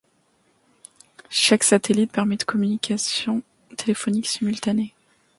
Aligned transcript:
Chaque 1.29 1.63
satellite 1.63 2.11
permet 2.11 2.37
communications 2.39 3.43
téléphoniques 3.77 4.25
simultanées. 4.25 4.95